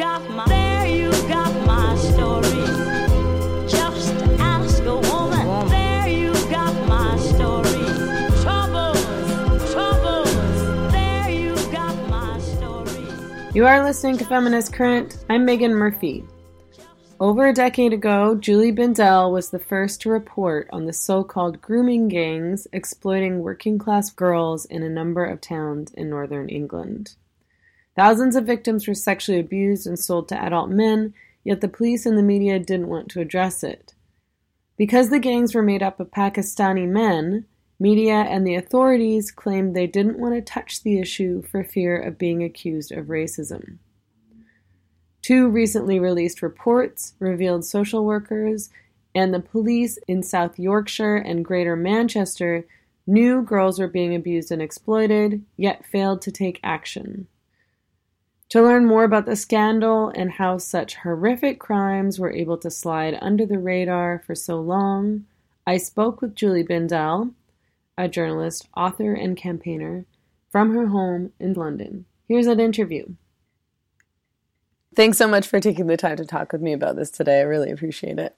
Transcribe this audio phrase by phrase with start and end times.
[0.00, 2.64] got my, there you got my story.
[3.68, 5.68] Just ask a woman.
[5.68, 7.84] There you got my story.
[8.40, 10.32] Troubles, troubles.
[10.90, 13.08] There you got my story.
[13.52, 15.22] You are listening to Feminist Current.
[15.28, 16.24] I'm Meghan Murphy.
[17.20, 21.60] Over a decade ago, Julie Bindel was the first to report on the so called
[21.60, 27.16] grooming gangs exploiting working class girls in a number of towns in northern England.
[27.96, 32.16] Thousands of victims were sexually abused and sold to adult men, yet the police and
[32.16, 33.94] the media didn't want to address it.
[34.76, 37.46] Because the gangs were made up of Pakistani men,
[37.78, 42.18] media and the authorities claimed they didn't want to touch the issue for fear of
[42.18, 43.78] being accused of racism.
[45.22, 48.70] Two recently released reports revealed social workers
[49.14, 52.64] and the police in South Yorkshire and Greater Manchester
[53.06, 57.26] knew girls were being abused and exploited, yet failed to take action.
[58.50, 63.16] To learn more about the scandal and how such horrific crimes were able to slide
[63.22, 65.26] under the radar for so long,
[65.68, 67.32] I spoke with Julie Bindel,
[67.96, 70.04] a journalist, author, and campaigner,
[70.50, 72.06] from her home in London.
[72.26, 73.06] Here's that interview.
[74.96, 77.38] Thanks so much for taking the time to talk with me about this today.
[77.38, 78.34] I really appreciate it.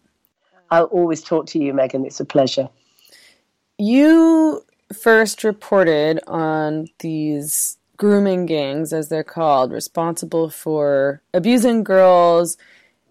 [0.70, 2.04] I'll always talk to you, Meghan.
[2.04, 2.68] It's a pleasure.
[3.78, 12.56] You first reported on these grooming gangs, as they're called, responsible for abusing girls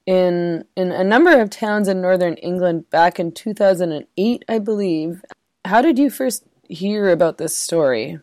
[0.06, 5.24] in in a number of towns in northern England back in 2008, I believe.
[5.66, 8.20] How did you first hear about this story?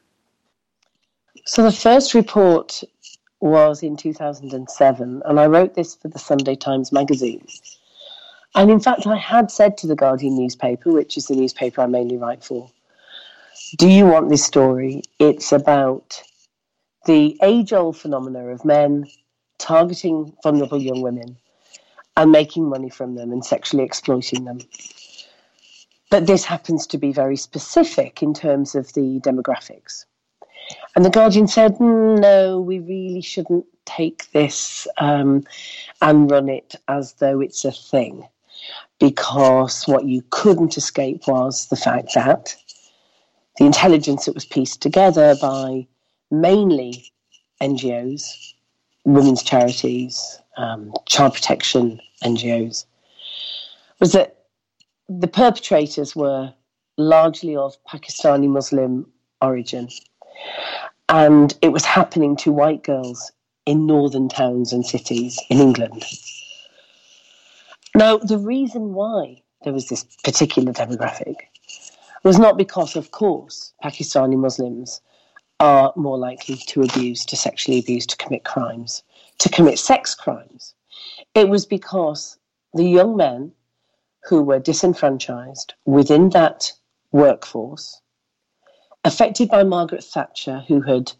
[1.46, 2.82] So the first report
[3.40, 7.46] was in 2007, and I wrote this for the Sunday Times magazine.
[8.54, 11.86] And in fact, I had said to the Guardian newspaper, which is the newspaper I
[11.86, 12.70] mainly write for,
[13.76, 15.02] Do you want this story?
[15.18, 16.22] It's about
[17.06, 19.06] the age old phenomena of men
[19.58, 21.36] targeting vulnerable young women
[22.16, 24.58] and making money from them and sexually exploiting them.
[26.10, 30.04] But this happens to be very specific in terms of the demographics.
[30.96, 35.44] And the Guardian said, "Mm, no, we really shouldn't take this um,
[36.02, 38.28] and run it as though it's a thing.
[39.00, 42.54] Because what you couldn't escape was the fact that
[43.56, 45.86] the intelligence that was pieced together by
[46.30, 47.12] mainly
[47.60, 48.54] NGOs,
[49.04, 52.84] women's charities, um, child protection NGOs,
[54.00, 54.44] was that
[55.08, 56.52] the perpetrators were
[56.96, 59.06] largely of Pakistani Muslim
[59.40, 59.88] origin.
[61.08, 63.32] And it was happening to white girls
[63.66, 66.04] in northern towns and cities in England.
[67.94, 71.36] Now, the reason why there was this particular demographic
[72.24, 75.00] was not because, of course, Pakistani Muslims
[75.60, 79.02] are more likely to abuse, to sexually abuse, to commit crimes,
[79.38, 80.74] to commit sex crimes.
[81.34, 82.38] It was because
[82.74, 83.52] the young men
[84.28, 86.72] who were disenfranchised within that
[87.12, 88.00] workforce,
[89.04, 91.12] affected by Margaret Thatcher, who had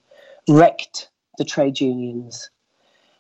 [0.49, 2.51] wrecked the trade unions,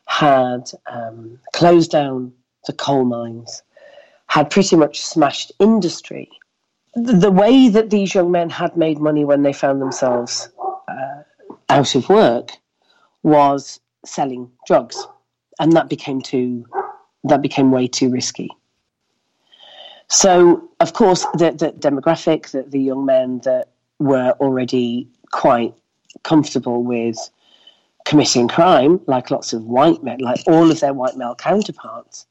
[0.07, 2.33] had um, closed down
[2.67, 3.63] the coal mines,
[4.27, 6.31] had pretty much smashed industry.
[6.95, 10.49] The way that these young men had made money when they found themselves
[11.69, 12.53] out of work
[13.23, 15.07] was selling drugs,
[15.61, 16.67] and that became too
[17.25, 18.49] that became way too risky.
[20.09, 23.69] So, of course, the, the demographic that the young men that
[23.99, 25.75] were already quite
[26.23, 27.19] comfortable with
[28.07, 32.27] committing crime, like lots of white men, like all of their white male counterparts,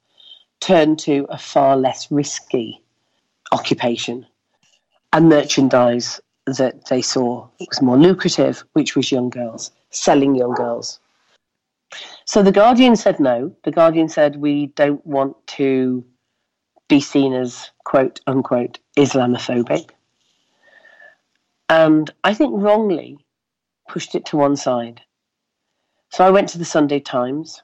[0.60, 2.82] turned to a far less risky
[3.52, 4.26] occupation
[5.14, 11.00] and merchandise that they saw was more lucrative, which was young girls, selling young girls.
[12.26, 13.56] So the Guardian said no.
[13.64, 16.04] The Guardian said we don't want to
[16.88, 19.90] be seen as quote unquote Islamophobic.
[21.70, 23.18] And I think wrongly
[23.90, 25.02] pushed it to one side.
[26.10, 27.62] So I went to the Sunday Times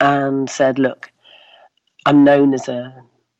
[0.00, 1.10] and said, look,
[2.06, 2.94] I'm known as a,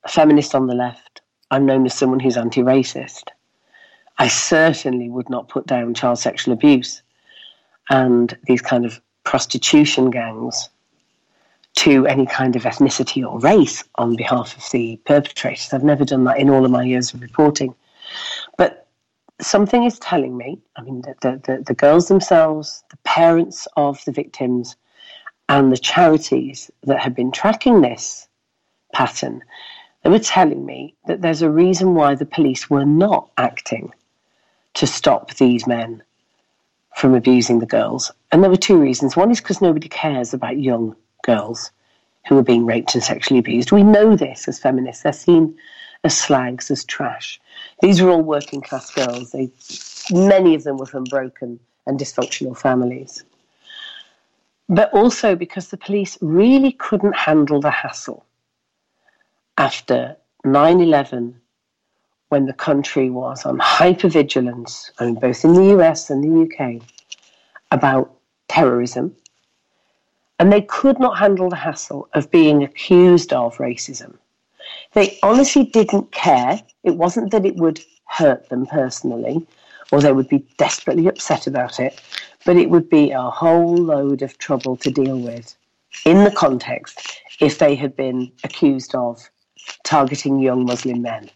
[0.09, 1.21] feminist on the left.
[1.51, 3.25] I'm known as someone who's anti racist.
[4.19, 7.03] I certainly would not put down child sexual abuse
[7.89, 10.69] and these kind of prostitution gangs
[11.77, 15.73] to any kind of ethnicity or race on behalf of the perpetrators.
[15.73, 17.75] I've never done that in all of my years of reporting.
[18.57, 18.89] But
[19.41, 24.13] something is telling me, I mean, the, the, the, girls themselves, the parents of the
[24.13, 24.75] victims,
[25.49, 28.27] and the charities that have been tracking this
[28.93, 29.43] pattern,
[30.03, 33.93] they were telling me that there's a reason why the police were not acting
[34.79, 36.03] to stop these men
[36.97, 38.13] from abusing the girls.
[38.31, 39.17] And there were two reasons.
[39.17, 40.95] One is because nobody cares about young
[41.25, 41.73] girls
[42.29, 43.73] who are being raped and sexually abused.
[43.73, 45.03] We know this as feminists.
[45.03, 45.57] They're seen
[46.05, 47.41] as slags, as trash.
[47.83, 49.33] These are all working class girls.
[49.33, 49.51] They,
[50.13, 53.25] many of them were from broken and dysfunctional families.
[54.69, 58.25] But also because the police really couldn't handle the hassle
[59.57, 61.41] after 9 11
[62.29, 66.83] when the country was on hypervigilance, I mean, both in the US and the UK,
[67.71, 68.15] about
[68.49, 69.15] terrorism.
[70.39, 74.17] And they could not handle the hassle of being accused of racism.
[74.93, 76.61] They honestly didn't care.
[76.85, 79.47] It wasn't that it would hurt them personally
[79.91, 82.01] or they would be desperately upset about it,
[82.45, 85.57] but it would be a whole load of trouble to deal with
[86.05, 89.31] in the context if they had been accused of
[89.85, 91.31] targeting young Muslim men.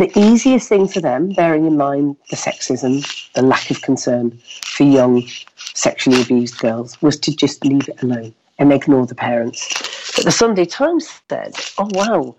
[0.00, 3.04] The easiest thing for them, bearing in mind the sexism,
[3.34, 4.30] the lack of concern
[4.64, 9.68] for young sexually abused girls, was to just leave it alone and ignore the parents.
[10.16, 12.34] But the Sunday Times said, oh wow,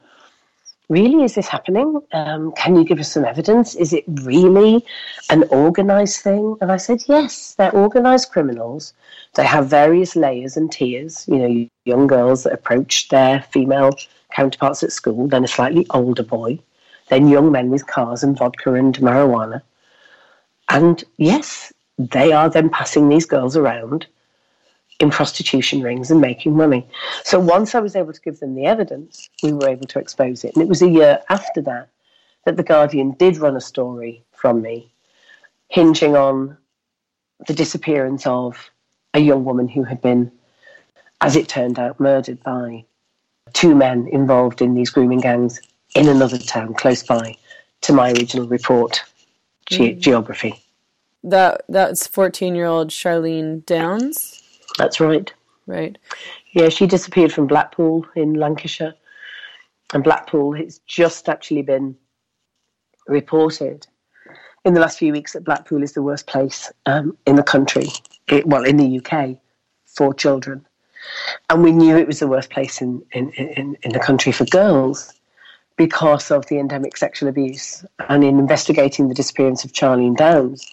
[0.89, 2.01] really, is this happening?
[2.13, 3.75] Um, can you give us some evidence?
[3.75, 4.83] Is it really
[5.29, 6.57] an organised thing?
[6.61, 8.91] And I said, yes, they're organised criminals.
[9.35, 11.27] They have various layers and tiers.
[11.27, 13.91] You know, young girls that approach their female
[14.33, 16.57] counterparts at school, then a slightly older boy,
[17.11, 19.61] then young men with cars and vodka and marijuana.
[20.69, 24.07] And yes, they are then passing these girls around
[25.01, 26.87] in prostitution rings and making money.
[27.25, 30.45] So once I was able to give them the evidence, we were able to expose
[30.45, 30.55] it.
[30.55, 31.89] And it was a year after that
[32.45, 34.89] that The Guardian did run a story from me,
[35.67, 36.57] hinging on
[37.45, 38.71] the disappearance of
[39.13, 40.31] a young woman who had been,
[41.19, 42.85] as it turned out, murdered by
[43.51, 45.59] two men involved in these grooming gangs
[45.95, 47.35] in another town close by
[47.81, 49.03] to my original report,
[49.69, 49.99] ge- Mm.
[49.99, 50.63] geography.
[51.23, 54.41] That that's fourteen year old Charlene Downes,
[54.77, 55.31] That's right.
[55.67, 55.97] right?
[56.53, 58.95] Yeah, she disappeared from Blackpool in Lancashire.
[59.93, 61.97] And Blackpool, it's just actually been
[63.07, 63.87] reported
[64.63, 67.87] in the last few weeks that Blackpool is the worst place um, in the country,
[68.29, 69.37] it, well, in the UK,
[69.85, 70.65] for children.
[71.49, 74.45] And we knew it was the worst place in, in, in, in the country for
[74.45, 75.11] girls
[75.85, 77.83] because of the endemic sexual abuse.
[78.07, 80.63] And in investigating the disappearance of Charlene Downes,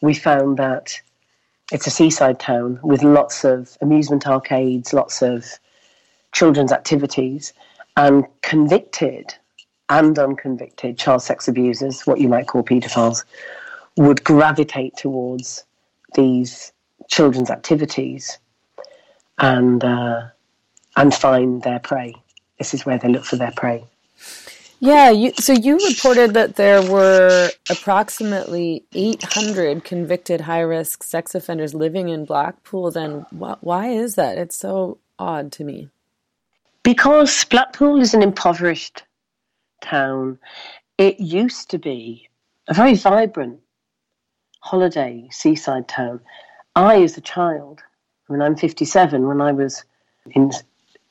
[0.00, 1.00] we found that
[1.72, 5.58] it's a seaside town with lots of amusement arcades, lots of
[6.30, 7.52] children's activities,
[7.96, 9.34] and convicted
[9.88, 13.24] and unconvicted child sex abusers, what you might call paedophiles,
[13.96, 15.64] would gravitate towards
[16.14, 16.72] these
[17.08, 18.38] children's activities
[19.38, 20.28] and uh,
[20.96, 22.14] and find their prey.
[22.58, 23.84] This is where they look for their prey.
[24.84, 31.74] Yeah, you, so you reported that there were approximately 800 convicted high risk sex offenders
[31.74, 32.90] living in Blackpool.
[32.90, 34.36] Then wh- why is that?
[34.36, 35.88] It's so odd to me.
[36.82, 39.04] Because Blackpool is an impoverished
[39.82, 40.38] town,
[40.98, 42.28] it used to be
[42.68, 43.60] a very vibrant
[44.60, 46.20] holiday seaside town.
[46.76, 47.82] I, as a child,
[48.34, 49.84] mean, I'm 57, when I was
[50.32, 50.50] in,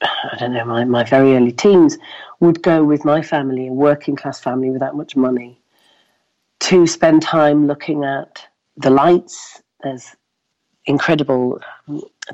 [0.03, 1.97] I don't know, my, my very early teens,
[2.39, 5.59] would go with my family, a working class family without much money,
[6.61, 8.45] to spend time looking at
[8.77, 9.61] the lights.
[9.81, 10.15] There's
[10.85, 11.61] incredible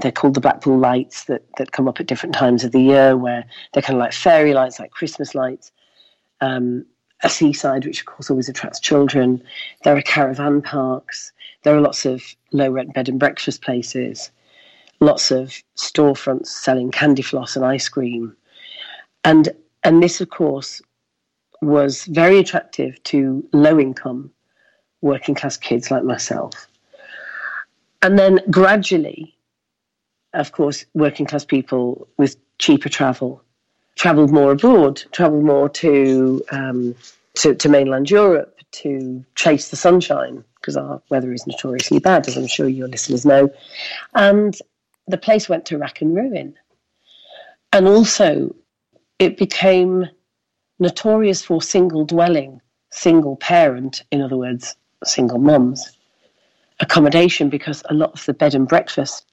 [0.02, 3.18] they're called the Blackpool lights that, that come up at different times of the year
[3.18, 5.72] where they're kind of like fairy lights, like Christmas lights.
[6.42, 6.86] Um,
[7.24, 9.44] a seaside, which of course always attracts children.
[9.84, 11.34] There are caravan parks.
[11.64, 14.32] There are lots of low rent bed and breakfast places.
[15.00, 18.36] Lots of storefronts selling candy floss and ice cream.
[19.24, 19.50] And
[19.84, 20.82] and this of course
[21.62, 24.32] was very attractive to low income
[25.02, 26.68] working class kids like myself.
[28.02, 29.36] And then gradually,
[30.34, 33.44] of course, working class people with cheaper travel
[33.96, 36.96] travelled more abroad, travelled more to, um,
[37.36, 42.38] to to mainland Europe to chase the sunshine because our weather is notoriously bad, as
[42.38, 43.50] I'm sure your listeners know.
[44.14, 44.58] And
[45.10, 46.56] the place went to rack and ruin.
[47.74, 48.56] And also,
[49.18, 50.08] it became
[50.80, 52.62] notorious for single dwelling,
[52.92, 55.98] single parent, in other words, single mums,
[56.80, 59.26] accommodation because a lot of the bed and breakfast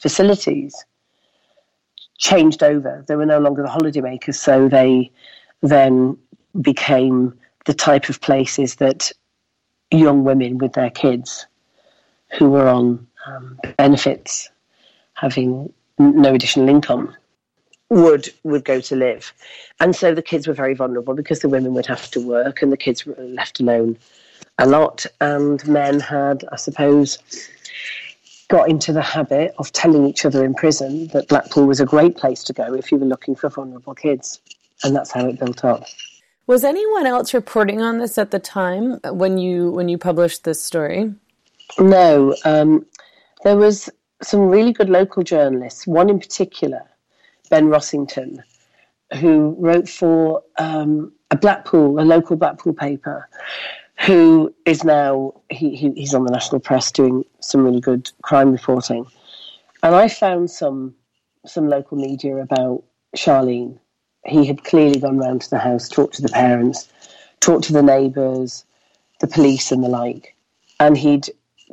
[0.00, 0.84] facilities
[2.18, 3.04] changed over.
[3.06, 5.10] They were no longer the holidaymakers, so they
[5.62, 6.18] then
[6.60, 9.12] became the type of places that
[9.92, 11.46] young women with their kids
[12.38, 14.50] who were on um, benefits,
[15.22, 17.14] having no additional income,
[17.88, 19.32] would would go to live,
[19.80, 22.72] and so the kids were very vulnerable because the women would have to work and
[22.72, 23.96] the kids were left alone
[24.58, 27.18] a lot, and men had, I suppose,
[28.48, 32.16] got into the habit of telling each other in prison that Blackpool was a great
[32.16, 34.40] place to go if you were looking for vulnerable kids.
[34.84, 35.84] And that's how it built up.
[36.46, 40.62] Was anyone else reporting on this at the time when you when you published this
[40.62, 41.14] story?
[41.78, 42.84] No, um,
[43.44, 43.88] there was
[44.22, 45.86] some really good local journalists.
[45.86, 46.82] One in particular,
[47.50, 48.42] Ben Rossington,
[49.18, 53.28] who wrote for um, a Blackpool, a local Blackpool paper,
[54.06, 58.52] who is now he, he, he's on the national press doing some really good crime
[58.52, 59.06] reporting.
[59.82, 60.94] And I found some
[61.44, 62.84] some local media about
[63.16, 63.78] Charlene.
[64.24, 66.88] He had clearly gone round to the house, talked to the parents,
[67.40, 68.64] talked to the neighbours,
[69.20, 70.36] the police, and the like.
[70.78, 71.28] And he'd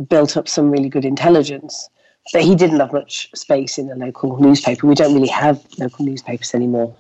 [0.08, 1.90] built up some really good intelligence.
[2.32, 4.86] But he didn't have much space in the local newspaper.
[4.86, 6.96] We don't really have local newspapers anymore.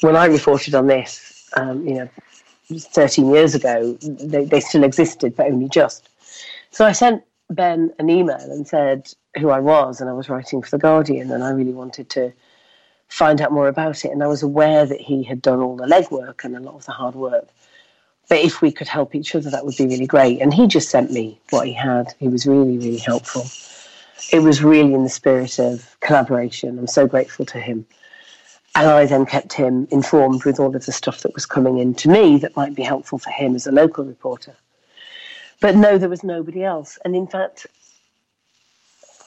[0.00, 2.08] When I reported on this, um, you know,
[2.78, 6.08] 13 years ago, they, they still existed, but only just.
[6.70, 10.62] So I sent Ben an email and said who I was, and I was writing
[10.62, 12.32] for The Guardian, and I really wanted to
[13.08, 14.10] find out more about it.
[14.10, 16.86] And I was aware that he had done all the legwork and a lot of
[16.86, 17.48] the hard work.
[18.28, 20.40] But if we could help each other, that would be really great.
[20.40, 22.14] And he just sent me what he had.
[22.18, 23.44] He was really, really helpful.
[24.32, 26.78] It was really in the spirit of collaboration.
[26.78, 27.86] I'm so grateful to him.
[28.74, 31.94] And I then kept him informed with all of the stuff that was coming in
[31.96, 34.56] to me that might be helpful for him as a local reporter.
[35.60, 36.98] But no, there was nobody else.
[37.04, 37.66] And in fact,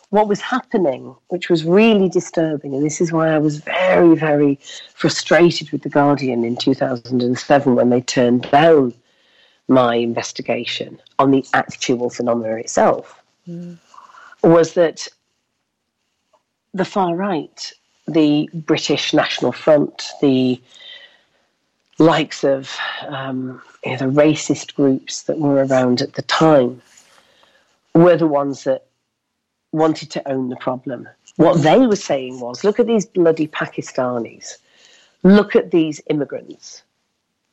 [0.09, 4.59] what was happening, which was really disturbing, and this is why I was very, very
[4.93, 8.93] frustrated with The Guardian in 2007 when they turned down
[9.67, 13.77] my investigation on the actual phenomena itself, mm.
[14.45, 15.07] Was that
[16.73, 17.73] the far right
[18.07, 20.61] the British National Front, the
[21.97, 26.81] likes of um, you know, the racist groups that were around at the time,
[27.95, 28.85] were the ones that
[29.71, 31.07] wanted to own the problem.
[31.37, 34.57] What they were saying was look at these bloody Pakistanis,
[35.23, 36.83] look at these immigrants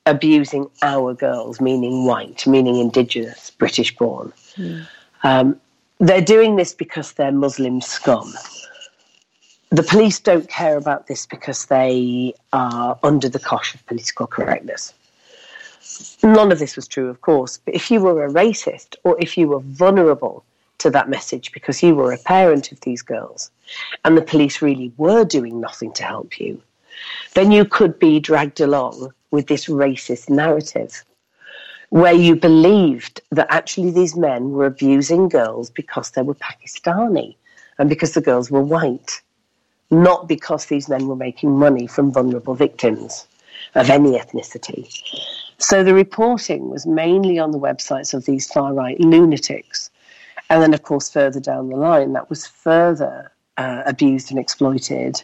[0.07, 4.33] abusing our girls, meaning white, meaning indigenous, British born.
[4.57, 4.87] Mm.
[5.23, 5.61] Um,
[6.03, 8.35] they're doing this because they're Muslim scum
[9.73, 14.93] the police don't care about this because they are under the cosh of political correctness.
[16.23, 19.39] None of this was true, of course, but if you were a racist or if
[19.39, 20.45] you were vulnerable
[20.77, 23.51] to that message because you were a parent of these girls
[24.05, 26.61] and the police really were doing nothing to help you,
[27.33, 31.03] then you could be dragged along with this racist narrative
[31.93, 37.37] where you believed that actually these men were abusing girls because they were Pakistani
[37.79, 39.21] and because the girls were white
[39.91, 43.27] not because these men were making money from vulnerable victims
[43.75, 44.91] of any ethnicity.
[45.59, 49.91] So the reporting was mainly on the websites of these far right lunatics.
[50.49, 55.23] And then, of course, further down the line, that was further uh, abused and exploited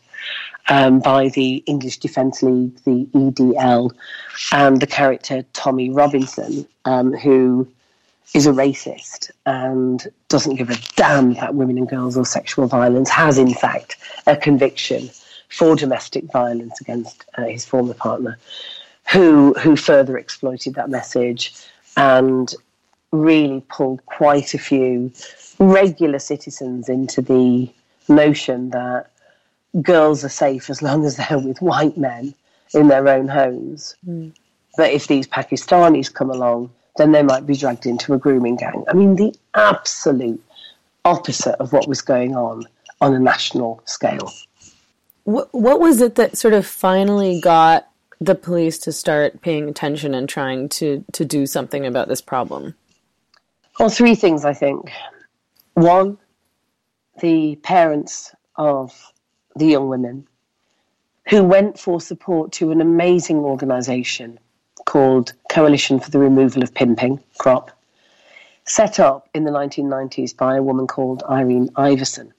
[0.69, 3.91] um, by the English Defence League, the EDL,
[4.53, 7.67] and the character Tommy Robinson, um, who
[8.35, 13.09] is a racist and doesn't give a damn about women and girls or sexual violence,
[13.09, 15.09] has in fact a conviction
[15.49, 18.39] for domestic violence against uh, his former partner,
[19.11, 21.55] who who further exploited that message
[21.97, 22.55] and
[23.11, 25.11] really pulled quite a few
[25.59, 27.69] regular citizens into the
[28.09, 29.11] notion that
[29.83, 32.35] girls are safe as long as they're with white men
[32.75, 33.97] in their own homes.
[34.07, 34.33] Mm.
[34.77, 38.85] But if these Pakistanis come along, then they might be dragged into a grooming gang.
[38.89, 40.43] I mean, the absolute
[41.05, 42.65] opposite of what was going on
[43.01, 44.33] on a national scale.
[45.25, 47.89] What, what was it that sort of finally got
[48.21, 52.75] the police to start paying attention and trying to, to do something about this problem?
[53.79, 54.91] Well, three things, I think.
[55.75, 56.19] One,
[57.21, 59.13] the parents of
[59.57, 60.27] the young women
[61.29, 64.39] who went for support to an amazing organisation
[64.85, 67.71] called Coalition for the Removal of Pimping, CROP,
[68.65, 72.33] set up in the 1990s by a woman called Irene Ivison,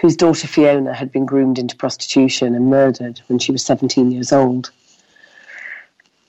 [0.00, 4.32] whose daughter Fiona had been groomed into prostitution and murdered when she was 17 years
[4.32, 4.70] old.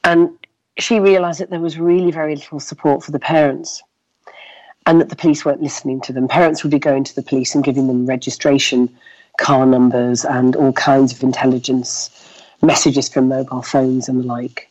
[0.03, 0.32] And
[0.77, 3.82] she realised that there was really very little support for the parents
[4.86, 6.27] and that the police weren't listening to them.
[6.27, 8.89] Parents would be going to the police and giving them registration
[9.38, 12.10] car numbers and all kinds of intelligence
[12.62, 14.70] messages from mobile phones and the like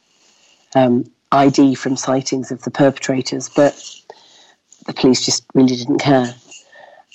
[0.75, 3.75] um, ID from sightings of the perpetrators, but
[4.87, 6.35] the police just really didn't care.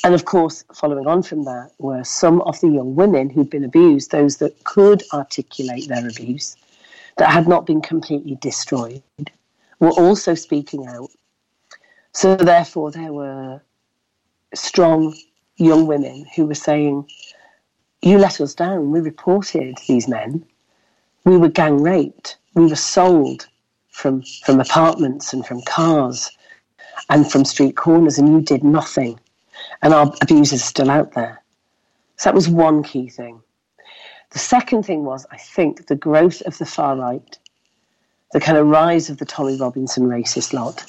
[0.03, 3.65] And of course, following on from that were some of the young women who'd been
[3.65, 6.55] abused, those that could articulate their abuse,
[7.17, 9.03] that had not been completely destroyed,
[9.79, 11.09] were also speaking out.
[12.19, 13.61] So therefore, there were
[14.53, 15.15] strong
[15.55, 17.09] young women who were saying,
[18.01, 18.91] You let us down.
[18.91, 20.45] We reported these men.
[21.23, 22.35] We were gang raped.
[22.55, 23.47] We were sold
[23.87, 26.29] from, from apartments and from cars
[27.09, 29.17] and from street corners, and you did nothing.
[29.81, 31.41] And our abusers still out there.
[32.17, 33.39] So that was one key thing.
[34.31, 37.39] The second thing was, I think, the growth of the far right,
[38.33, 40.83] the kind of rise of the Tommy Robinson racist lot.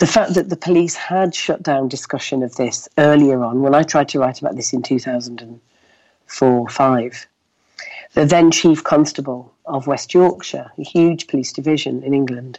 [0.00, 3.84] The fact that the police had shut down discussion of this earlier on, when I
[3.84, 7.26] tried to write about this in 2004 5,
[8.14, 12.58] the then Chief Constable of West Yorkshire, a huge police division in England,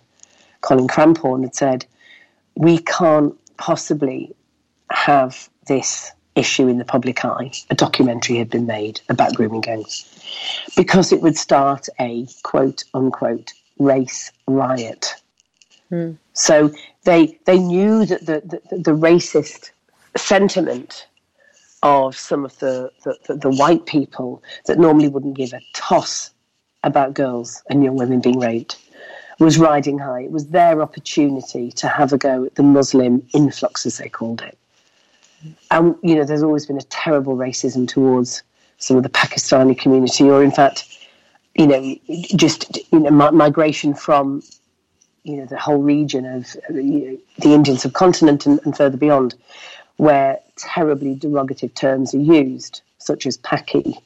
[0.62, 1.86] Colin Cramphorn, had said,
[2.56, 4.34] We can't possibly
[4.90, 7.52] have this issue in the public eye.
[7.70, 10.06] A documentary had been made about grooming gangs
[10.76, 15.16] because it would start a quote unquote race riot.
[16.34, 16.72] So
[17.04, 19.72] they they knew that the, the, the racist
[20.18, 21.08] sentiment
[21.84, 26.32] of some of the, the, the, the white people that normally wouldn't give a toss
[26.84, 28.78] about girls and young women being raped
[29.40, 30.22] was riding high.
[30.22, 34.42] It was their opportunity to have a go at the Muslim influx, as they called
[34.42, 34.58] it.
[35.70, 38.42] And, you know, there's always been a terrible racism towards
[38.78, 40.88] some of the Pakistani community, or in fact,
[41.54, 41.96] you know,
[42.36, 44.42] just you know, migration from,
[45.26, 48.96] you know, the whole region of uh, you know, the Indian subcontinent and, and further
[48.96, 49.36] beyond,
[49.98, 53.98] where terribly derogative terms are used, such as Paki,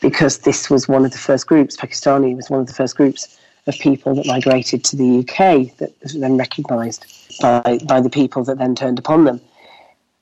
[0.00, 3.38] because this was one of the first groups, Pakistani was one of the first groups
[3.66, 7.06] of people that migrated to the UK that was then recognised
[7.40, 9.40] by, by the people that then turned upon them.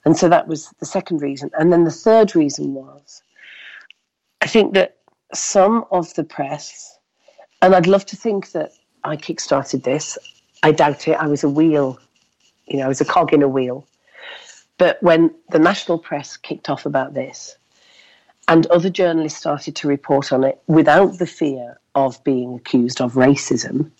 [0.04, 1.50] And so that was the second reason.
[1.58, 3.22] And then the third reason was
[4.40, 4.96] I think that
[5.32, 6.98] some of the press,
[7.62, 8.72] and I'd love to think that
[9.04, 10.18] I kickstarted this,
[10.62, 11.16] I doubt it.
[11.16, 11.98] I was a wheel,
[12.66, 13.86] you know, I was a cog in a wheel.
[14.78, 17.56] But when the national press kicked off about this,
[18.48, 23.14] and other journalists started to report on it without the fear of being accused of
[23.14, 23.90] racism,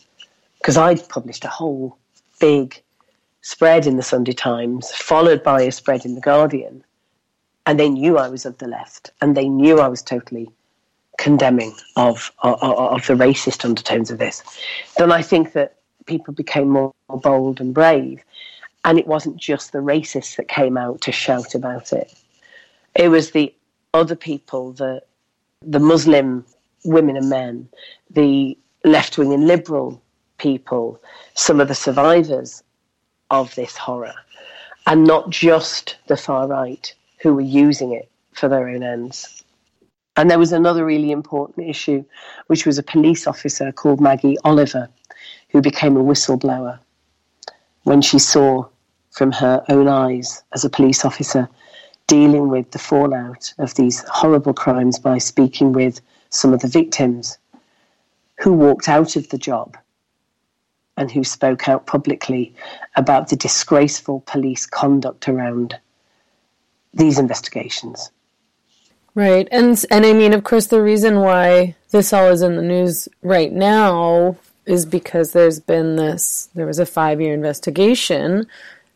[0.59, 1.97] because I'd published a whole
[2.41, 2.83] big
[3.43, 6.85] spread in the Sunday Times, followed by a spread in the Guardian,
[7.67, 10.51] and they knew I was of the left, and they knew I was totally
[11.21, 14.43] condemning of, of, of the racist undertones of this,
[14.97, 18.25] then I think that people became more bold and brave.
[18.85, 22.13] And it wasn't just the racists that came out to shout about it.
[22.95, 23.55] It was the
[23.95, 25.03] other people, the
[25.63, 26.47] the Muslim
[26.85, 27.69] women and men,
[28.09, 30.01] the left wing and liberal
[30.39, 30.99] people,
[31.35, 32.63] some of the survivors
[33.31, 34.15] of this horror,
[34.87, 39.45] and not just the far right who were using it for their own ends.
[40.21, 42.05] And there was another really important issue,
[42.49, 44.91] which was a police officer called Maggie Oliver,
[45.49, 46.79] who became a whistleblower
[47.85, 48.67] when she saw
[49.13, 51.49] from her own eyes as a police officer
[52.07, 57.39] dealing with the fallout of these horrible crimes by speaking with some of the victims
[58.41, 59.75] who walked out of the job
[60.99, 62.55] and who spoke out publicly
[62.95, 65.81] about the disgraceful police conduct around
[66.93, 68.11] these investigations.
[69.21, 69.47] Right.
[69.53, 73.07] And and I mean of course the reason why this all is in the news
[73.23, 78.47] right now is because there's been this there was a 5-year investigation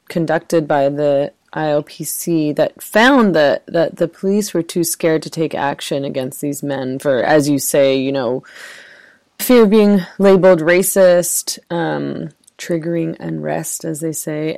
[0.08, 5.54] conducted by the IOPC that found that that the police were too scared to take
[5.54, 8.42] action against these men for as you say, you know,
[9.38, 14.56] fear of being labeled racist, um, triggering unrest as they say.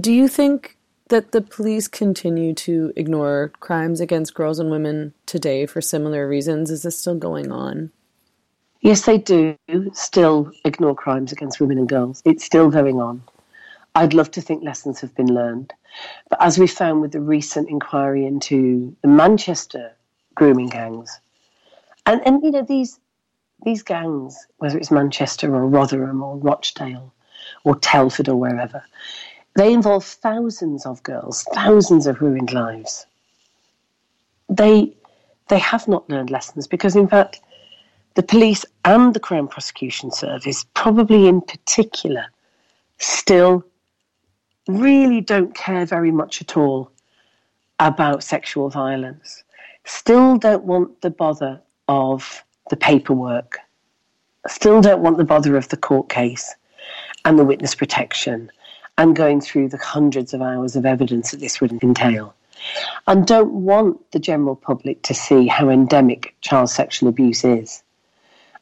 [0.00, 0.76] Do you think
[1.12, 6.70] that the police continue to ignore crimes against girls and women today for similar reasons?
[6.70, 7.90] Is this still going on?
[8.80, 9.58] Yes, they do
[9.92, 12.22] still ignore crimes against women and girls.
[12.24, 13.22] It's still going on.
[13.94, 15.74] I'd love to think lessons have been learned.
[16.30, 19.92] But as we found with the recent inquiry into the Manchester
[20.34, 21.20] grooming gangs,
[22.06, 22.98] and, and you know, these
[23.64, 27.12] these gangs, whether it's Manchester or Rotherham or Rochdale
[27.64, 28.82] or Telford or wherever,
[29.54, 33.06] they involve thousands of girls, thousands of ruined lives.
[34.48, 34.94] They
[35.48, 37.40] they have not learned lessons because in fact
[38.14, 42.26] the police and the Crown Prosecution Service, probably in particular,
[42.98, 43.64] still
[44.68, 46.90] really don't care very much at all
[47.80, 49.42] about sexual violence,
[49.84, 53.58] still don't want the bother of the paperwork,
[54.46, 56.54] still don't want the bother of the court case
[57.24, 58.50] and the witness protection
[58.98, 62.34] and going through the hundreds of hours of evidence that this would entail.
[63.06, 67.82] And don't want the general public to see how endemic child sexual abuse is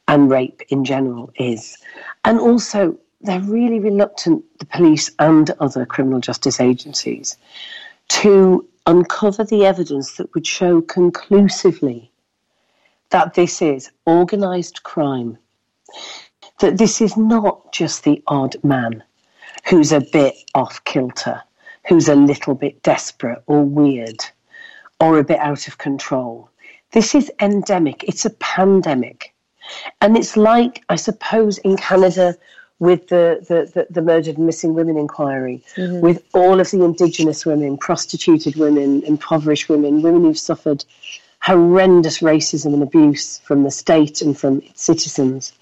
[0.07, 1.77] and rape in general is.
[2.25, 7.37] And also, they're really reluctant, the police and other criminal justice agencies,
[8.07, 12.11] to uncover the evidence that would show conclusively
[13.11, 15.37] that this is organised crime,
[16.59, 19.03] that this is not just the odd man
[19.67, 21.41] who's a bit off kilter,
[21.87, 24.23] who's a little bit desperate or weird
[24.99, 26.49] or a bit out of control.
[26.91, 29.33] This is endemic, it's a pandemic.
[30.01, 32.35] And it's like, I suppose, in Canada
[32.79, 36.01] with the, the, the, the murdered and missing women inquiry, mm-hmm.
[36.01, 40.83] with all of the indigenous women, prostituted women, impoverished women, women who've suffered
[41.41, 45.53] horrendous racism and abuse from the state and from its citizens.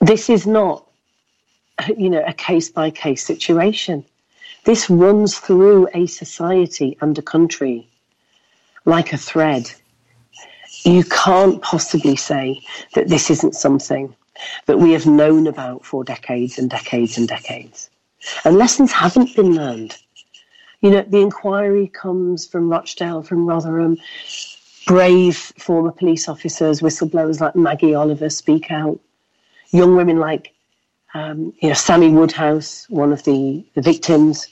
[0.00, 0.86] This is not,
[1.96, 4.04] you know, a case by case situation.
[4.64, 7.88] This runs through a society and a country
[8.84, 9.70] like a thread.
[10.84, 12.60] You can't possibly say
[12.94, 14.14] that this isn't something
[14.66, 17.90] that we have known about for decades and decades and decades.
[18.44, 19.96] And lessons haven't been learned.
[20.80, 23.96] You know, the inquiry comes from Rochdale, from Rotherham.
[24.86, 29.00] Brave former police officers, whistleblowers like Maggie Oliver speak out.
[29.70, 30.52] Young women like,
[31.14, 34.48] um, you know, Sammy Woodhouse, one of the, the victims,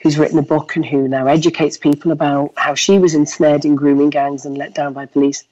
[0.00, 3.74] who's written a book and who now educates people about how she was ensnared in
[3.74, 5.44] grooming gangs and let down by police.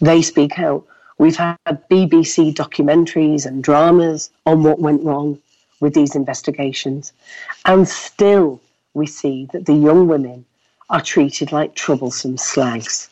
[0.00, 0.84] They speak out.
[1.18, 5.38] We've had BBC documentaries and dramas on what went wrong
[5.80, 7.12] with these investigations.
[7.64, 8.60] And still,
[8.94, 10.44] we see that the young women
[10.90, 13.10] are treated like troublesome slags.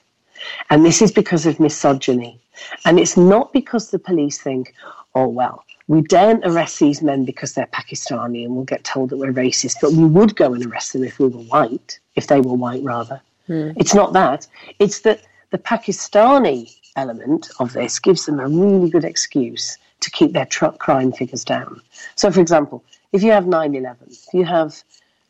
[0.71, 2.39] And this is because of misogyny.
[2.85, 4.75] And it's not because the police think,
[5.15, 9.17] oh, well, we daren't arrest these men because they're Pakistani and we'll get told that
[9.17, 12.41] we're racist, but we would go and arrest them if we were white, if they
[12.41, 13.21] were white, rather.
[13.49, 13.75] Mm.
[13.77, 14.47] It's not that.
[14.79, 20.33] It's that the Pakistani element of this gives them a really good excuse to keep
[20.33, 21.81] their tr- crime figures down.
[22.17, 24.83] So, for example, if you have 9 11, if you have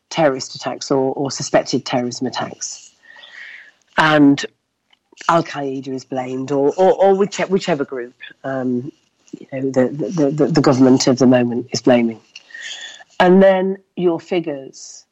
[0.09, 2.93] terrorist attacks or, or suspected terrorism attacks,
[3.97, 4.45] and
[5.29, 8.13] Al Qaeda is blamed, or, or, or whichever, whichever group
[8.43, 8.91] um,
[9.39, 12.19] you know, the, the, the, the government of the moment is blaming.
[13.19, 15.05] And then your figures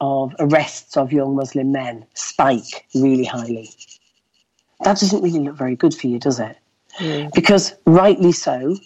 [0.00, 3.70] of arrests of young Muslim men spike really highly.
[4.80, 6.56] That doesn't really look very good for you, does it?
[6.98, 7.32] Mm.
[7.34, 8.76] Because rightly so,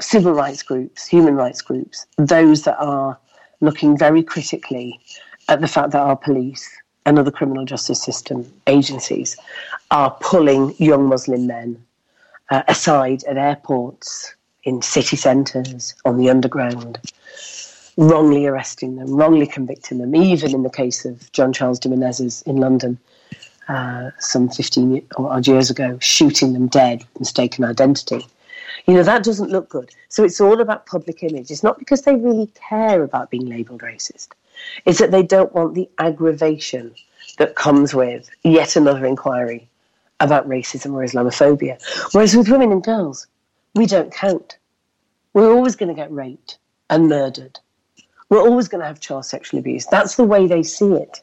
[0.00, 3.18] civil rights groups, human rights groups, those that are
[3.60, 4.98] looking very critically
[5.48, 6.68] at the fact that our police
[7.04, 9.36] and other criminal justice system agencies
[9.90, 11.82] are pulling young Muslim men
[12.50, 14.34] uh, aside at airports,
[14.64, 16.98] in city centres, on the underground,
[17.96, 22.46] wrongly arresting them, wrongly convicting them, even in the case of Jean Charles de Menezes
[22.46, 22.98] in London.
[23.68, 28.26] Uh, some 15 odd years ago, shooting them dead, mistaken identity.
[28.86, 29.90] You know, that doesn't look good.
[30.08, 31.50] So it's all about public image.
[31.50, 34.28] It's not because they really care about being labelled racist,
[34.86, 36.94] it's that they don't want the aggravation
[37.36, 39.68] that comes with yet another inquiry
[40.20, 41.80] about racism or Islamophobia.
[42.12, 43.26] Whereas with women and girls,
[43.74, 44.58] we don't count.
[45.32, 46.58] We're always going to get raped
[46.90, 47.58] and murdered.
[48.28, 49.86] We're always going to have child sexual abuse.
[49.86, 51.22] That's the way they see it.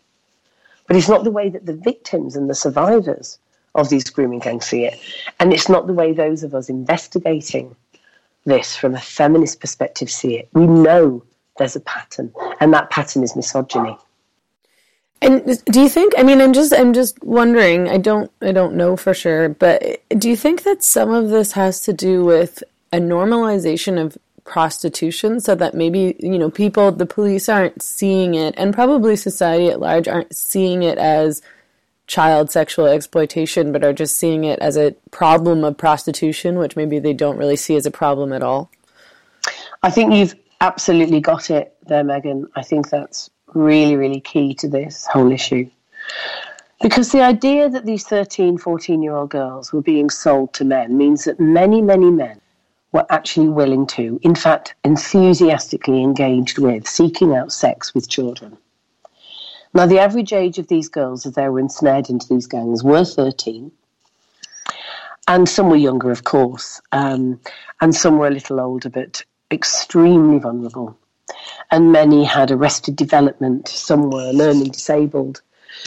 [0.88, 3.39] But it's not the way that the victims and the survivors
[3.73, 4.99] of these grooming gangs see it.
[5.39, 7.75] And it's not the way those of us investigating
[8.45, 10.49] this from a feminist perspective see it.
[10.53, 11.23] We know
[11.58, 13.97] there's a pattern, and that pattern is misogyny.
[15.25, 16.13] And do you think?
[16.17, 17.89] I mean, I'm just I'm just wondering.
[17.89, 21.53] I don't I don't know for sure, but do you think that some of this
[21.53, 27.07] has to do with a normalization of prostitution, so that maybe you know people, the
[27.07, 31.41] police aren't seeing it, and probably society at large aren't seeing it as
[32.05, 36.99] child sexual exploitation, but are just seeing it as a problem of prostitution, which maybe
[36.99, 38.69] they don't really see as a problem at all.
[39.81, 42.45] I think you've absolutely got it there, Meghan.
[42.55, 45.69] I think that's really, really key to this whole issue.
[46.81, 50.97] Because the idea that these 13, 14 year old girls were being sold to men
[50.97, 52.39] means that many, many men
[52.91, 58.57] were actually willing to, in fact, enthusiastically engaged with seeking out sex with children.
[59.73, 63.03] Now, the average age of these girls as they were ensnared into these gangs were
[63.03, 63.71] 13.
[65.27, 67.39] And some were younger, of course, um,
[67.81, 70.97] and some were a little older, but extremely vulnerable
[71.71, 75.41] and many had arrested development, some were learning disabled,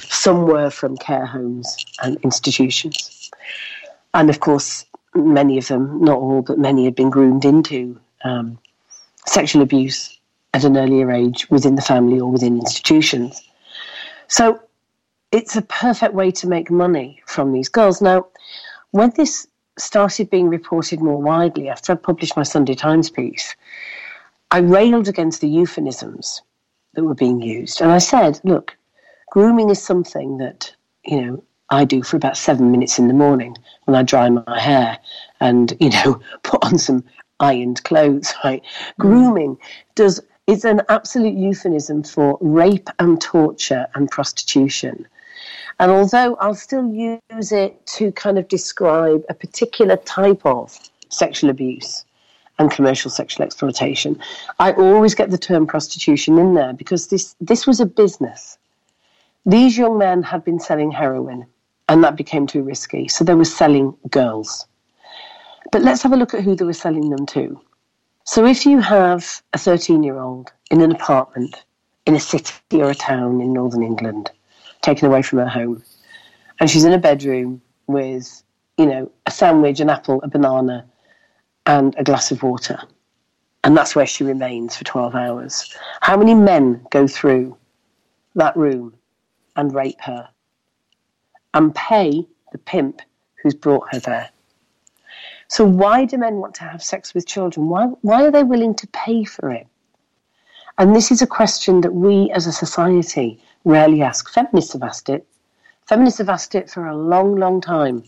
[0.08, 3.30] some were from care homes and institutions.
[4.14, 8.58] And of course, many of them, not all, but many had been groomed into um,
[9.26, 10.18] sexual abuse
[10.54, 13.42] at an earlier age within the family or within institutions.
[14.28, 14.60] So
[15.30, 18.00] it's a perfect way to make money from these girls.
[18.00, 18.26] Now,
[18.90, 19.46] when this
[19.78, 23.54] started being reported more widely after I published my Sunday Times piece,
[24.50, 26.42] I railed against the euphemisms
[26.94, 27.80] that were being used.
[27.80, 28.76] And I said, look,
[29.30, 33.56] grooming is something that, you know, I do for about seven minutes in the morning
[33.84, 34.98] when I dry my hair
[35.40, 37.04] and, you know, put on some
[37.40, 38.62] ironed clothes, right?
[38.62, 38.96] Mm.
[38.98, 39.58] Grooming
[39.94, 45.06] does is an absolute euphemism for rape and torture and prostitution.
[45.78, 50.76] And although I'll still use it to kind of describe a particular type of
[51.10, 52.06] sexual abuse
[52.58, 54.20] and commercial sexual exploitation,
[54.58, 58.58] I always get the term prostitution in there because this, this was a business.
[59.46, 61.46] These young men had been selling heroin
[61.88, 64.66] and that became too risky, so they were selling girls.
[65.72, 67.60] But let's have a look at who they were selling them to.
[68.24, 71.64] So if you have a 13 year old in an apartment
[72.06, 74.30] in a city or a town in northern England,
[74.82, 75.82] taken away from her home,
[76.60, 78.42] and she's in a bedroom with,
[78.76, 80.86] you know, a sandwich, an apple, a banana,
[81.68, 82.80] and a glass of water,
[83.62, 85.76] and that's where she remains for 12 hours.
[86.00, 87.56] How many men go through
[88.34, 88.94] that room
[89.54, 90.28] and rape her
[91.52, 93.02] and pay the pimp
[93.42, 94.30] who's brought her there?
[95.48, 97.68] So why do men want to have sex with children?
[97.68, 99.66] Why, why are they willing to pay for it?
[100.78, 104.32] And this is a question that we as a society rarely ask.
[104.32, 105.26] Feminists have asked it.
[105.86, 108.04] Feminists have asked it for a long, long time.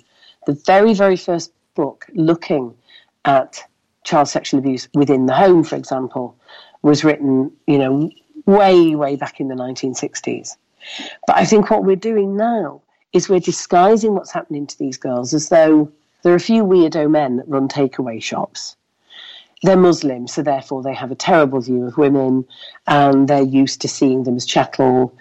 [0.47, 2.75] The very, very first book looking
[3.25, 3.63] at
[4.05, 6.37] child sexual abuse within the home, for example,
[6.83, 8.11] was written, you know,
[8.47, 10.57] way, way back in the 1960s.
[11.27, 12.81] But I think what we're doing now
[13.13, 15.91] is we're disguising what's happening to these girls as though
[16.23, 18.77] there are a few weirdo men that run takeaway shops.
[19.63, 22.47] They're Muslim, so therefore they have a terrible view of women
[22.87, 25.15] and they're used to seeing them as chattel.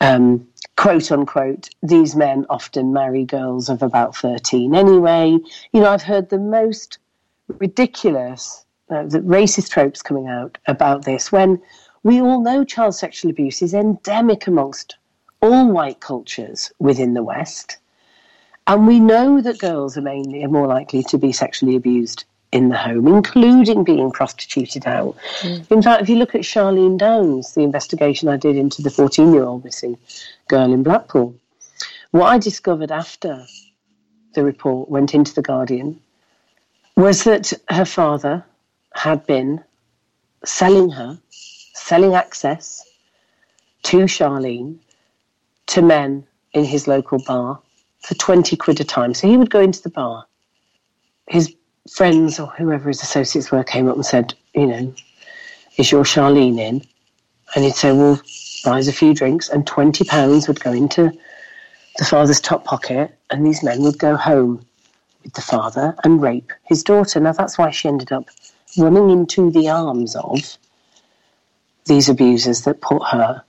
[0.00, 0.46] Um,
[0.76, 5.38] quote unquote, these men often marry girls of about 13 anyway.
[5.72, 6.98] You know, I've heard the most
[7.48, 11.60] ridiculous, uh, the racist tropes coming out about this when
[12.02, 14.96] we all know child sexual abuse is endemic amongst
[15.42, 17.78] all white cultures within the West.
[18.66, 22.68] And we know that girls are mainly are more likely to be sexually abused in
[22.68, 25.16] the home, including being prostituted out.
[25.40, 25.70] Mm.
[25.70, 29.32] In fact, if you look at Charlene Downes, the investigation I did into the 14
[29.32, 29.98] year old missing
[30.48, 31.34] girl in Blackpool,
[32.12, 33.44] what I discovered after
[34.34, 36.00] the report went into The Guardian
[36.96, 38.44] was that her father
[38.94, 39.62] had been
[40.44, 41.18] selling her,
[41.74, 42.82] selling access
[43.82, 44.78] to Charlene
[45.66, 47.60] to men in his local bar
[48.00, 49.12] for 20 quid a time.
[49.12, 50.26] So he would go into the bar.
[51.28, 51.54] His
[51.90, 54.94] friends or whoever his associates were came up and said, you know,
[55.76, 56.82] is your Charlene in?
[57.54, 58.20] And he'd say, well,
[58.64, 61.12] buys a few drinks and 20 pounds would go into
[61.98, 64.65] the father's top pocket and these men would go home
[65.26, 67.20] with the father and rape his daughter.
[67.20, 68.30] Now that's why she ended up
[68.78, 70.56] running into the arms of
[71.86, 73.42] these abusers that put her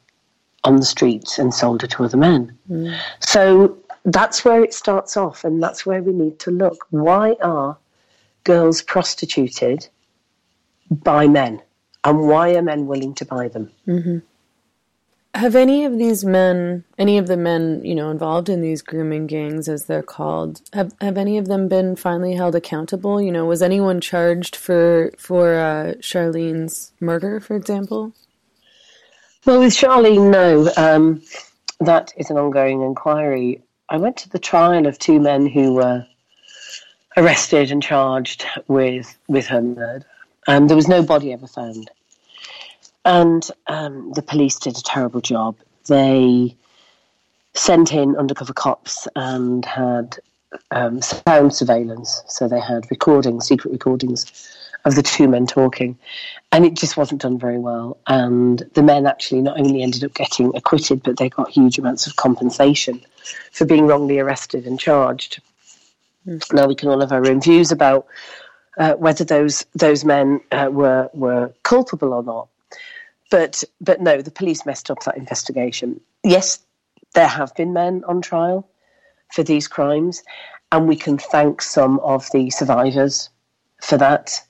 [0.63, 2.57] on the streets and sold her to other men.
[2.69, 2.97] Mm.
[3.19, 6.87] So that's where it starts off, and that's where we need to look.
[6.89, 7.77] Why are
[8.43, 9.87] girls prostituted
[10.89, 11.61] by men,
[12.03, 13.71] and why are men willing to buy them?
[13.87, 14.17] Mm-hmm.
[15.37, 19.27] Have any of these men, any of the men, you know, involved in these grooming
[19.27, 23.21] gangs, as they're called, have have any of them been finally held accountable?
[23.21, 28.13] You know, was anyone charged for for uh, Charlene's murder, for example?
[29.45, 30.71] Well, with Charlene, no.
[30.75, 31.21] Um,
[31.81, 33.61] that is an ongoing inquiry.
[33.89, 36.03] I went to the trial of two men who were
[37.15, 40.05] arrested and charged with with her murder.
[40.47, 41.91] and there was no body ever found,
[43.07, 45.55] and um, the police did a terrible job.
[45.87, 46.55] They
[47.53, 50.19] sent in undercover cops and had
[50.71, 55.97] um, sound surveillance, so they had recordings, secret recordings of the two men talking,
[56.51, 57.97] and it just wasn't done very well.
[58.07, 62.07] And the men actually not only ended up getting acquitted, but they got huge amounts
[62.07, 63.01] of compensation
[63.53, 65.41] for being wrongly arrested and charged.
[66.27, 66.53] Mm.
[66.53, 68.05] Now we can all have our own views about
[68.77, 72.49] uh, whether those those men uh, were were culpable or not.
[73.29, 75.99] But but no, the police messed up that investigation.
[76.23, 76.59] Yes,
[77.13, 78.67] there have been men on trial
[79.33, 80.23] for these crimes,
[80.71, 83.29] and we can thank some of the survivors
[83.81, 84.41] for that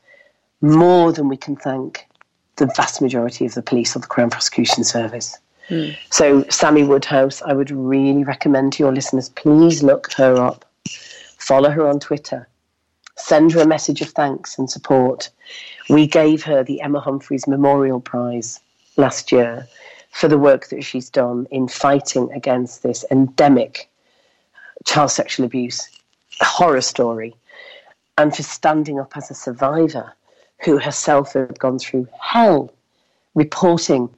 [0.61, 2.07] more than we can thank
[2.57, 5.37] the vast majority of the police or the Crown Prosecution Service.
[5.69, 5.95] Mm.
[6.09, 10.65] So, Sammy Woodhouse, I would really recommend to your listeners please look her up,
[11.37, 12.47] follow her on Twitter,
[13.15, 15.29] send her a message of thanks and support.
[15.89, 18.59] We gave her the Emma Humphreys Memorial Prize
[18.97, 19.67] last year
[20.11, 23.89] for the work that she's done in fighting against this endemic
[24.85, 25.89] child sexual abuse
[26.41, 27.35] horror story
[28.17, 30.13] and for standing up as a survivor
[30.63, 32.71] who herself had gone through hell
[33.35, 34.09] reporting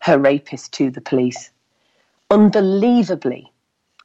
[0.00, 1.50] her rapist to the police.
[2.30, 3.50] unbelievably,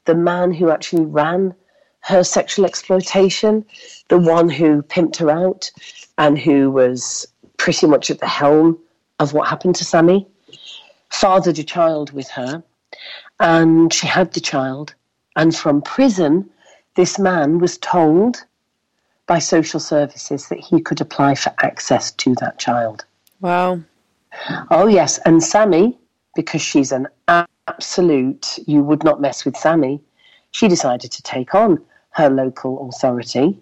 [0.05, 1.53] the man who actually ran
[2.01, 3.65] her sexual exploitation,
[4.07, 5.71] the one who pimped her out
[6.17, 8.79] and who was pretty much at the helm
[9.19, 10.27] of what happened to Sammy,
[11.09, 12.63] fathered a child with her,
[13.39, 14.93] and she had the child.
[15.35, 16.49] And from prison,
[16.95, 18.43] this man was told
[19.27, 23.05] by social services that he could apply for access to that child.
[23.41, 23.81] Wow.
[24.71, 25.19] Oh, yes.
[25.19, 25.97] And Sammy,
[26.35, 30.01] because she's an absolute, you would not mess with Sammy,
[30.51, 33.59] she decided to take on her local authority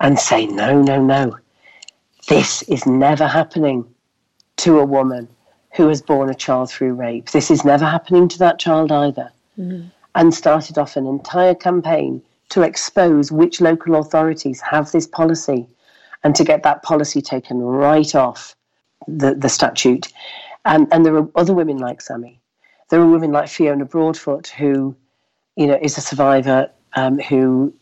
[0.00, 1.38] and say, no, no, no,
[2.28, 3.84] this is never happening
[4.60, 5.28] to a woman
[5.74, 7.30] who has born a child through rape.
[7.30, 9.30] This is never happening to that child either.
[9.58, 9.88] Mm-hmm.
[10.14, 12.20] And started off an entire campaign
[12.50, 15.68] to expose which local authorities have this policy
[16.24, 18.56] and to get that policy taken right off
[19.06, 20.08] the, the statute.
[20.64, 22.40] And, and there are other women like Sammy.
[22.90, 24.96] There are women like Fiona Broadfoot, who,
[25.56, 27.72] you know, is a survivor um, who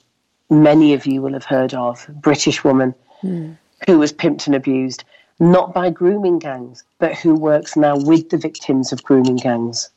[0.50, 3.56] many of you will have heard of, British woman mm.
[3.86, 5.04] who was pimped and abused,
[5.40, 9.90] not by grooming gangs, but who works now with the victims of grooming gangs.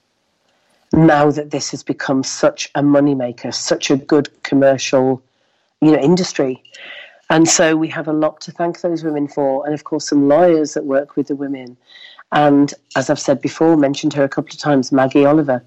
[0.93, 5.21] Now that this has become such a moneymaker, such a good commercial,
[5.81, 6.61] you know, industry.
[7.29, 10.27] And so we have a lot to thank those women for, and of course some
[10.27, 11.77] lawyers that work with the women.
[12.33, 15.63] And as I've said before, mentioned her a couple of times, Maggie Oliver.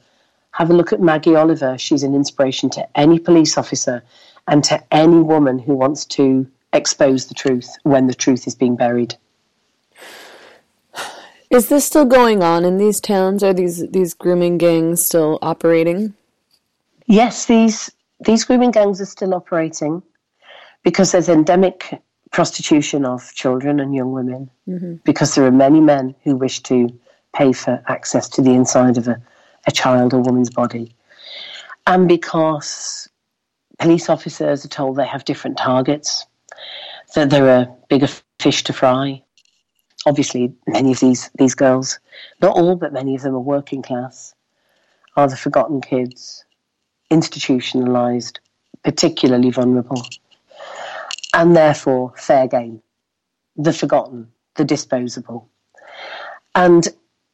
[0.53, 1.77] Have a look at Maggie Oliver.
[1.79, 4.03] She's an inspiration to any police officer
[4.47, 8.77] and to any woman who wants to expose the truth when the truth is being
[8.77, 9.17] buried.
[11.51, 13.43] Is this still going on in these towns?
[13.43, 16.15] Are these these grooming gangs still operating?
[17.07, 20.03] Yes, these these grooming gangs are still operating
[20.83, 24.51] because there's endemic prostitution of children and young women.
[24.69, 24.95] Mm-hmm.
[25.05, 26.89] Because there are many men who wish to
[27.35, 29.21] pay for access to the inside of a,
[29.67, 30.95] a child or woman's body,
[31.87, 33.09] and because
[33.79, 36.27] police officers are told they have different targets,
[37.15, 39.23] that there are bigger fish to fry.
[40.07, 41.99] Obviously, many of these, these girls,
[42.43, 44.35] not all, but many of them are working class,
[45.17, 46.45] are the forgotten kids,
[47.11, 48.41] institutionalized,
[48.83, 50.03] particularly vulnerable,
[51.33, 52.83] and therefore fair game,
[53.57, 55.49] the forgotten, the disposable.
[56.55, 56.87] And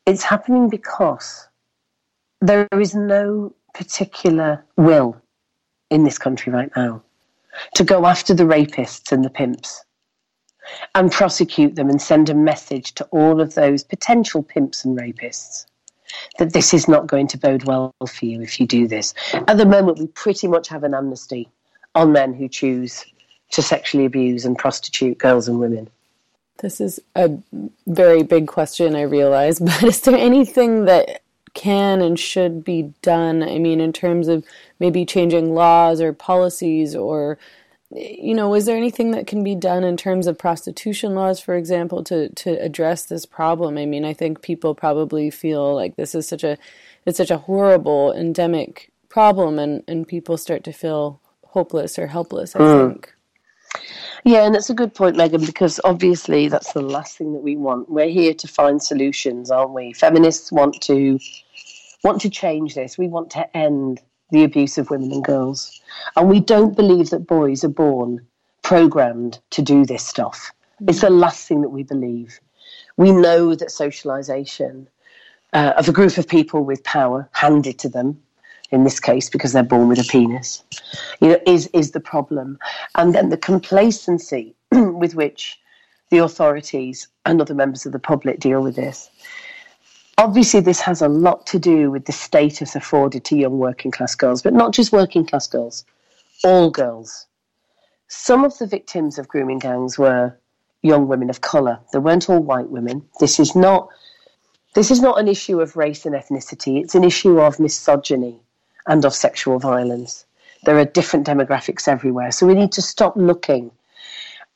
[0.07, 1.49] it's happening because
[2.41, 5.21] there is no particular will
[5.91, 7.03] in this country right now
[7.75, 9.85] to go after the rapists and the pimps
[10.95, 15.67] and prosecute them and send a message to all of those potential pimps and rapists
[16.39, 19.15] that this is not going to bode well for you if you do this.
[19.33, 21.49] At the moment, we pretty much have an amnesty
[21.95, 23.05] on men who choose
[23.53, 25.89] to sexually abuse and prostitute girls and women.
[26.59, 27.31] This is a
[27.87, 31.23] very big question, I realize, but is there anything that
[31.55, 33.43] can and should be done?
[33.43, 34.45] I mean, in terms of
[34.79, 37.39] maybe changing laws or policies or
[37.92, 41.57] you know, is there anything that can be done in terms of prostitution laws, for
[41.57, 43.76] example, to, to address this problem?
[43.76, 46.57] I mean, I think people probably feel like this is such a
[47.07, 52.55] it's such a horrible endemic problem and, and people start to feel hopeless or helpless,
[52.55, 52.90] I mm.
[52.90, 53.14] think.
[54.24, 57.57] Yeah, and that's a good point, Meghan, because obviously that's the last thing that we
[57.57, 57.88] want.
[57.88, 59.94] We're here to find solutions, aren't we?
[59.94, 61.18] Feminists want to
[62.05, 62.98] want to change this.
[62.98, 64.00] We want to end
[64.31, 65.81] the abuse of women and girls.
[66.16, 68.27] And we don't believe that boys are born
[68.62, 70.53] programmed to do this stuff.
[70.87, 72.40] It's the last thing that we believe.
[72.97, 74.88] We know that socialization
[75.53, 78.21] uh, of a group of people with power handed to them,
[78.71, 80.62] in this case because they're born with a penis,
[81.21, 82.59] you know, is is the problem.
[82.95, 85.59] And then the complacency with which
[86.11, 89.11] the authorities and other members of the public deal with this
[90.18, 94.14] Obviously, this has a lot to do with the status afforded to young working class
[94.14, 95.85] girls, but not just working class girls,
[96.44, 97.27] all girls.
[98.09, 100.37] Some of the victims of grooming gangs were
[100.83, 101.79] young women of colour.
[101.92, 103.07] They weren't all white women.
[103.18, 103.89] This is not
[104.74, 106.80] this is not an issue of race and ethnicity.
[106.80, 108.39] It's an issue of misogyny
[108.87, 110.24] and of sexual violence.
[110.64, 112.30] There are different demographics everywhere.
[112.30, 113.72] So we need to stop looking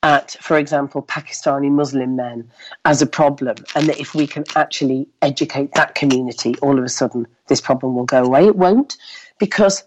[0.05, 2.49] at, for example, Pakistani Muslim men
[2.85, 6.89] as a problem, and that if we can actually educate that community, all of a
[6.89, 8.47] sudden this problem will go away.
[8.47, 8.97] It won't,
[9.39, 9.83] because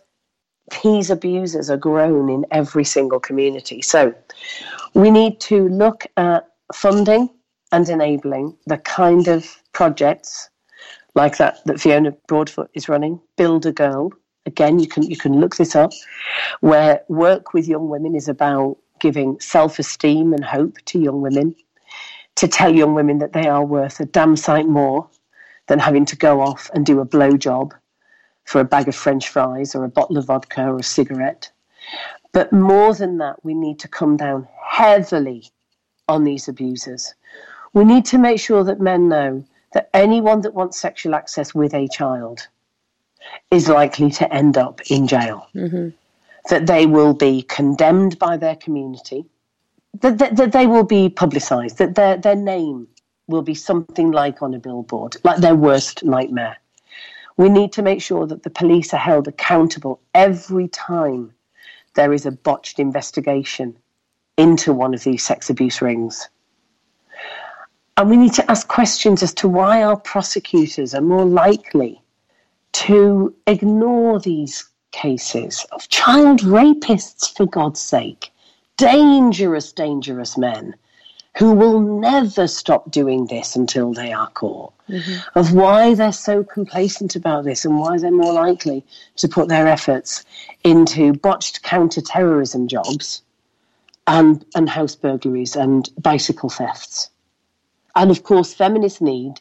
[0.83, 3.81] these abusers are grown in every single community.
[3.81, 4.13] So
[4.93, 7.29] we need to look at funding
[7.71, 10.49] and enabling the kind of projects
[11.13, 14.11] like that that Fiona Broadfoot is running, Build a Girl.
[14.45, 15.91] Again, you can you can look this up,
[16.61, 21.55] where work with young women is about giving self esteem and hope to young women,
[22.35, 25.09] to tell young women that they are worth a damn sight more
[25.67, 27.73] than having to go off and do a blow job
[28.45, 31.51] for a bag of French fries or a bottle of vodka or a cigarette.
[32.31, 35.51] But more than that, we need to come down heavily
[36.07, 37.13] on these abusers.
[37.73, 39.43] We need to make sure that men know
[39.73, 42.47] that anyone that wants sexual access with a child
[43.51, 45.47] is likely to end up in jail.
[45.53, 45.89] Mm-hmm.
[46.49, 49.25] That they will be condemned by their community,
[49.99, 52.87] that, that, that they will be publicised, that their, their name
[53.27, 56.57] will be something like on a billboard, like their worst nightmare.
[57.35, 61.33] We need to make sure that the police are held accountable every time
[61.95, 63.77] there is a botched investigation
[64.37, 66.29] into one of these sex abuse rings.
[67.97, 72.01] And we need to ask questions as to why our prosecutors are more likely
[72.73, 78.31] to ignore these cases of child rapists, for God's sake,
[78.77, 80.75] dangerous, dangerous men
[81.37, 85.37] who will never stop doing this until they are caught, mm-hmm.
[85.37, 88.83] of why they're so complacent about this and why they're more likely
[89.15, 90.25] to put their efforts
[90.63, 93.21] into botched counter-terrorism jobs
[94.07, 97.11] and, and house burglaries and bicycle thefts.
[97.95, 99.33] And of course, feminists need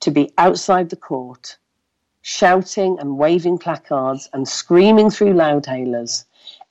[0.00, 1.58] to be outside the court,
[2.22, 6.24] shouting and waving placards and screaming through loudhailers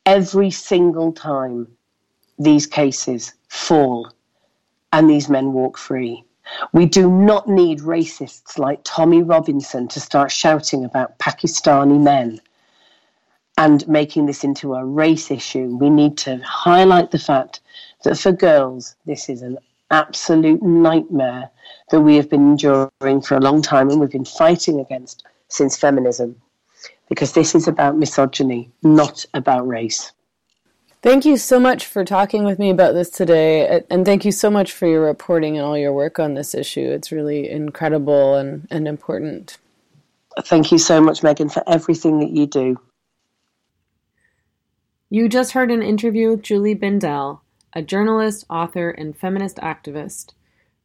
[0.05, 1.67] every single time
[2.37, 4.11] these cases fall
[4.93, 6.23] and these men walk free.
[6.73, 12.41] We do not need racists like Tommy Robinson to start shouting about Pakistani men
[13.57, 15.77] and making this into a race issue.
[15.77, 17.59] We need to highlight the fact
[18.03, 19.57] that for girls, this is an
[19.91, 21.49] absolute nightmare
[21.91, 25.77] that we have been enduring for a long time and we've been fighting against since
[25.77, 26.41] feminism.
[27.09, 30.11] Because this is about misogyny, not about race.
[31.01, 34.51] Thank you so much for talking with me about this today, and thank you so
[34.51, 36.91] much for your reporting and all your work on this issue.
[36.91, 39.57] It's really incredible and, and important.
[40.41, 42.79] Thank you so much, Meghan, for everything that you do.
[45.09, 47.39] You just heard an interview with Julie Bindel,
[47.73, 50.33] a journalist, author, and feminist activist.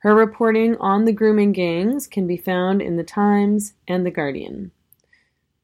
[0.04, 4.70] Her reporting on the grooming gangs can be found in The Times and The Guardian.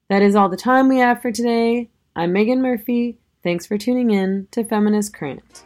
[0.08, 1.90] That is all the time we have for today.
[2.16, 3.18] I'm Meghan Murphy.
[3.42, 5.64] Thanks for tuning in to Feminist Current.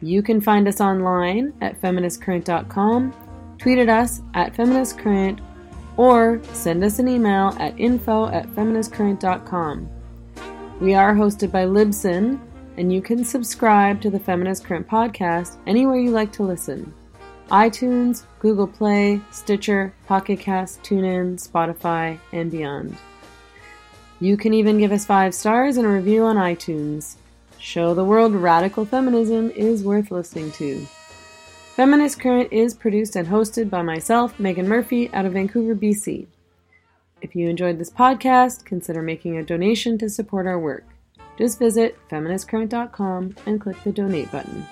[0.00, 3.12] You can find us online at feministcurrent.com,
[3.58, 5.40] tweet at us at feministcurrent,
[5.98, 9.90] or send us an email at info at feministcurrent.com.
[10.80, 12.40] We are hosted by Libsyn,
[12.78, 16.94] and you can subscribe to the Feminist Current podcast anywhere you like to listen
[17.48, 22.96] iTunes, Google Play, Stitcher, Pocket Cast, TuneIn, Spotify, and beyond.
[24.20, 27.16] You can even give us five stars and a review on iTunes.
[27.58, 30.86] Show the world radical feminism is worth listening to.
[31.76, 36.26] Feminist Current is produced and hosted by myself, Meghan Murphy, out of Vancouver, BC.
[37.22, 40.84] If you enjoyed this podcast, consider making a donation to support our work.
[41.38, 44.66] Just visit feministcurrent.com and click the donate button.